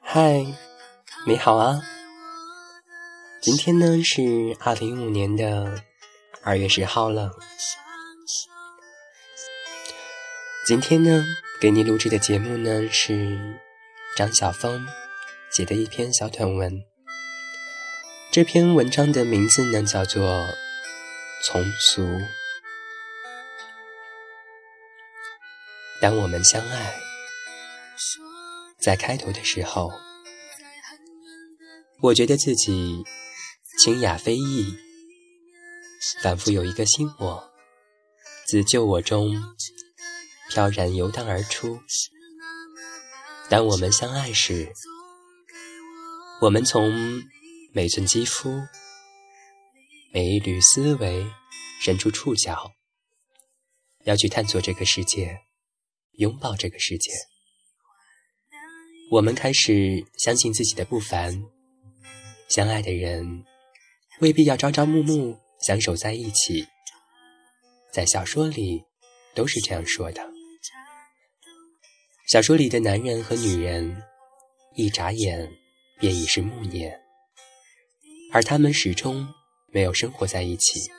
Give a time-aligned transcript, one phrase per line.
[0.00, 0.46] 嗨，
[1.26, 1.82] 你好啊！
[3.40, 5.82] 今天呢是二零一五年的
[6.42, 7.32] 二月十号了。
[10.66, 11.24] 今天呢，
[11.60, 13.58] 给你录制的节目呢是
[14.16, 14.86] 张晓峰
[15.50, 16.84] 写的一篇小短文。
[18.30, 20.22] 这篇文章的名字呢叫做
[21.44, 22.02] 《从俗》。
[26.00, 26.94] 当我们相爱。
[28.84, 29.90] 在开头的时候，
[32.02, 33.02] 我觉得自己
[33.78, 34.76] 清雅飞逸，
[36.22, 37.50] 仿佛有一个新我
[38.46, 39.42] 自旧我中
[40.50, 41.80] 飘然游荡而出。
[43.48, 44.70] 当我们相爱时，
[46.42, 47.22] 我们从
[47.72, 48.50] 每寸肌肤、
[50.12, 51.26] 每一缕思维
[51.80, 52.72] 伸出触角，
[54.04, 55.38] 要去探索这个世界，
[56.18, 57.10] 拥抱这个世界。
[59.14, 61.40] 我们开始相信自己的不凡，
[62.48, 63.44] 相爱的人
[64.18, 66.66] 未必要朝朝暮暮相守在一起，
[67.92, 68.82] 在小说里
[69.32, 70.28] 都是这样说的。
[72.26, 74.02] 小说里的男人和女人
[74.74, 75.48] 一眨眼
[76.00, 77.00] 便已是暮年，
[78.32, 79.24] 而他们始终
[79.68, 80.90] 没有生活在一起。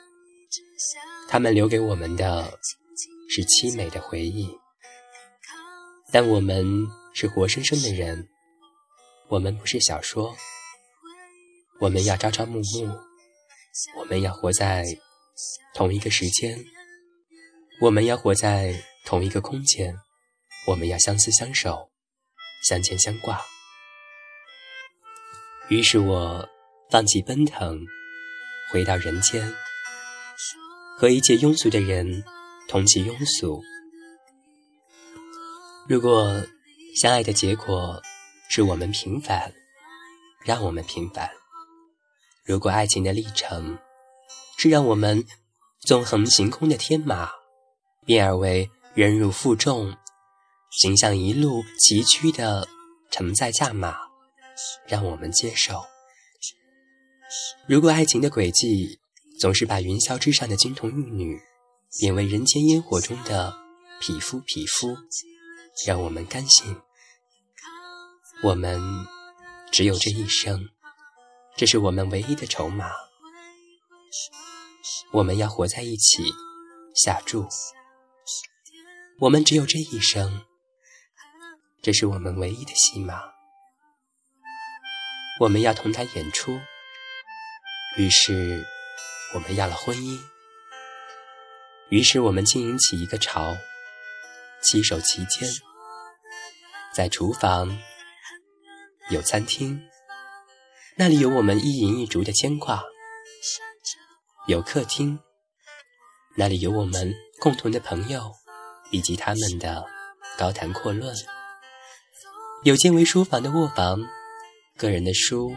[1.28, 2.58] 他们留给我们的
[3.28, 4.48] 是凄美的回忆，
[6.10, 6.64] 但我们。
[7.18, 8.28] 是活生生的人，
[9.28, 10.36] 我们不是小说。
[11.80, 12.94] 我们要朝朝暮暮，
[13.98, 14.84] 我们要活在
[15.74, 16.62] 同一个时间，
[17.80, 19.96] 我们要活在同一个空间，
[20.66, 21.90] 我们要相思相守，
[22.62, 23.40] 相牵相挂。
[25.70, 26.46] 于是我
[26.90, 27.80] 放弃奔腾，
[28.70, 29.54] 回到人间，
[30.98, 32.22] 和一切庸俗的人
[32.68, 33.62] 同其庸俗。
[35.88, 36.46] 如果。
[36.96, 38.02] 相爱的结果
[38.48, 39.52] 是我们平凡，
[40.46, 41.30] 让我们平凡。
[42.42, 43.78] 如果爱情的历程
[44.56, 45.22] 是让我们
[45.80, 47.28] 纵横行空的天马，
[48.06, 49.94] 变而为忍辱负重，
[50.70, 52.66] 形象一路崎岖的
[53.10, 53.98] 承载驾马，
[54.86, 55.84] 让我们接受。
[57.66, 58.98] 如果爱情的轨迹
[59.38, 61.38] 总是把云霄之上的金童玉女
[61.98, 63.54] 变为人间烟火中的
[64.00, 64.96] 匹夫匹夫，
[65.86, 66.74] 让我们甘心。
[68.42, 68.78] 我们
[69.72, 70.68] 只有这一生，
[71.56, 72.90] 这是我们唯一的筹码。
[75.12, 76.22] 我们要活在一起，
[76.94, 77.48] 下注。
[79.20, 80.44] 我们只有这一生，
[81.82, 83.22] 这是我们唯一的戏码。
[85.40, 86.60] 我们要同台演出，
[87.96, 88.66] 于是
[89.34, 90.20] 我们要了婚姻。
[91.88, 93.56] 于是我们经营起一个巢，
[94.60, 95.48] 七手其间，
[96.92, 97.78] 在厨房。
[99.08, 99.80] 有餐厅，
[100.96, 102.82] 那里有我们一饮一烛的牵挂；
[104.48, 105.20] 有客厅，
[106.36, 108.32] 那里有我们共同的朋友
[108.90, 109.86] 以及他们的
[110.36, 111.14] 高谈阔论；
[112.64, 114.00] 有间为书房的卧房，
[114.76, 115.54] 个人的书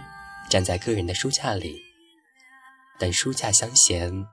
[0.47, 1.81] 站在个人的书架里，
[2.99, 4.27] 等书架相衔，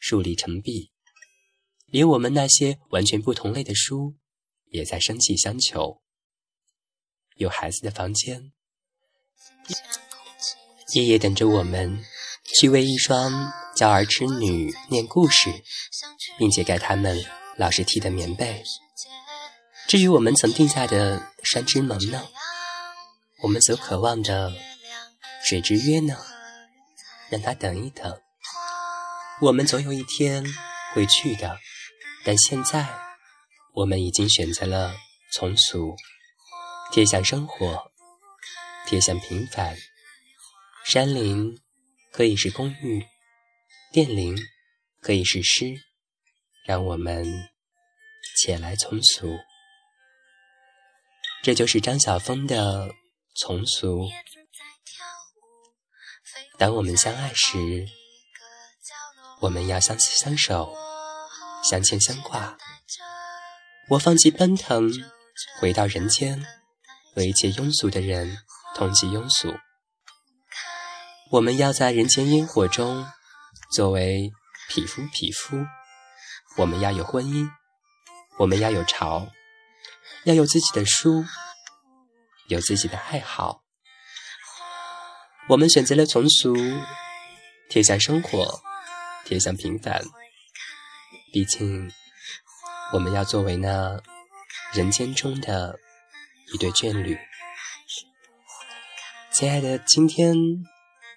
[0.00, 0.90] 竖立成壁，
[1.86, 4.16] 连我们那些完全不同类的书，
[4.72, 6.02] 也在生气相求。
[7.36, 8.54] 有孩子的房间。
[10.94, 12.04] 爷爷等着我们
[12.58, 15.50] 去为一双娇儿痴女念故事，
[16.38, 17.24] 并且盖他们
[17.56, 18.62] 老是踢的棉被。
[19.88, 22.26] 至于我们曾定下的山之盟呢？
[23.42, 24.52] 我们所渴望的
[25.44, 26.16] 水之约呢？
[27.28, 28.20] 让他等一等，
[29.40, 30.44] 我们总有一天
[30.94, 31.58] 会去的。
[32.24, 32.86] 但现在，
[33.74, 34.94] 我们已经选择了
[35.32, 35.94] 从俗，
[36.92, 37.90] 贴向生活。
[38.86, 39.76] 贴向平凡，
[40.84, 41.60] 山林
[42.12, 43.04] 可以是公寓，
[43.92, 44.38] 电铃
[45.00, 45.74] 可以是诗，
[46.64, 47.50] 让我们
[48.36, 49.36] 且来从俗。
[51.42, 52.94] 这就是张晓峰的
[53.34, 54.08] 从俗。
[56.56, 57.58] 当我们相爱时，
[59.40, 60.74] 我们要相思相守，
[61.68, 62.56] 相牵相挂。
[63.90, 64.90] 我放弃奔腾，
[65.60, 66.44] 回到人间，
[67.14, 68.38] 和一切庸俗的人。
[68.76, 69.56] 同济庸俗，
[71.30, 73.06] 我们要在人间烟火中
[73.72, 74.30] 作为
[74.68, 75.64] 匹夫匹夫。
[76.58, 77.48] 我们要有婚姻，
[78.38, 79.28] 我们要有巢，
[80.24, 81.24] 要有自己的书，
[82.48, 83.62] 有自己的爱好。
[85.48, 86.54] 我们选择了从俗，
[87.70, 88.60] 贴向生活，
[89.24, 90.04] 贴向平凡。
[91.32, 91.90] 毕竟，
[92.92, 94.02] 我们要作为那
[94.74, 95.78] 人间中的
[96.52, 97.18] 一对眷侣。
[99.38, 100.34] 亲爱的，今天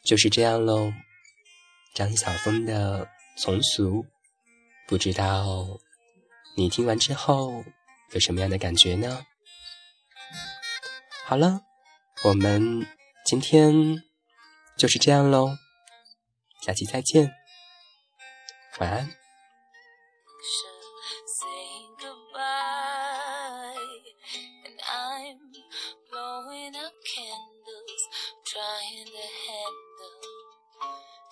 [0.03, 0.91] 就是这样喽。
[1.95, 3.07] 张晓峰的
[3.37, 4.05] 从俗，
[4.89, 5.79] 不知道
[6.57, 7.63] 你听完之后
[8.11, 9.25] 有什么样的感觉呢？
[11.27, 11.61] 好了，
[12.25, 12.85] 我们
[13.23, 14.03] 今天
[14.77, 15.51] 就是这样喽，
[16.61, 17.33] 下期再见，
[18.79, 19.09] 晚安。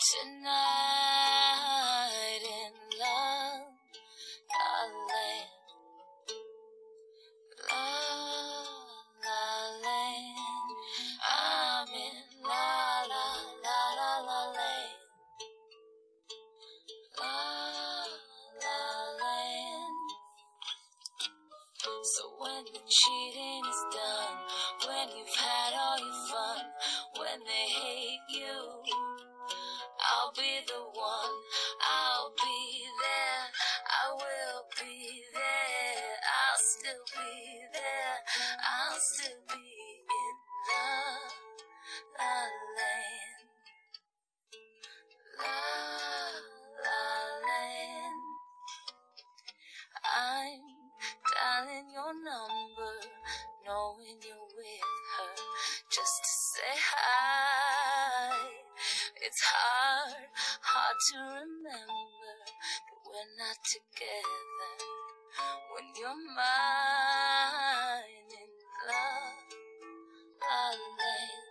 [0.08, 0.40] Tonight
[2.40, 3.76] in love,
[4.54, 4.70] la
[5.10, 5.52] land.
[7.68, 7.84] La,
[9.26, 9.44] la,
[9.84, 10.72] land.
[11.28, 13.26] I'm in la, la,
[13.66, 15.02] la, la, la, land.
[17.20, 17.36] La,
[18.64, 18.80] la,
[19.20, 20.08] land.
[22.16, 24.38] So when the cheating is done,
[24.88, 26.64] when you've had all your fun,
[27.20, 28.84] when they hate you.
[30.08, 31.36] I'll be the one,
[31.84, 33.46] I'll be there,
[33.88, 38.18] I will be there, I'll still be there,
[38.64, 39.67] I'll still be
[59.98, 60.30] hard,
[60.62, 64.74] hard to remember that we're not together
[65.74, 68.52] when you're mine in
[68.86, 69.58] love.
[70.46, 71.47] I'll